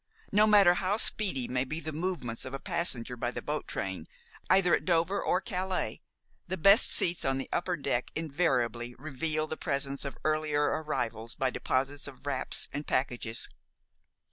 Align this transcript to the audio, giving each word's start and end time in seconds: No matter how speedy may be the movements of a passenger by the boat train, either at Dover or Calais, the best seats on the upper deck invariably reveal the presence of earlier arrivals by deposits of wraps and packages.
No 0.31 0.47
matter 0.47 0.73
how 0.73 0.97
speedy 0.97 1.47
may 1.47 1.63
be 1.63 1.79
the 1.79 1.93
movements 1.93 2.43
of 2.43 2.55
a 2.55 2.59
passenger 2.59 3.15
by 3.15 3.29
the 3.29 3.39
boat 3.43 3.67
train, 3.67 4.07
either 4.49 4.73
at 4.73 4.83
Dover 4.83 5.21
or 5.21 5.39
Calais, 5.41 6.01
the 6.47 6.57
best 6.57 6.89
seats 6.89 7.23
on 7.23 7.37
the 7.37 7.47
upper 7.51 7.77
deck 7.77 8.09
invariably 8.15 8.95
reveal 8.97 9.45
the 9.45 9.57
presence 9.57 10.03
of 10.03 10.17
earlier 10.23 10.63
arrivals 10.63 11.35
by 11.35 11.51
deposits 11.51 12.07
of 12.07 12.25
wraps 12.25 12.67
and 12.73 12.87
packages. 12.87 13.47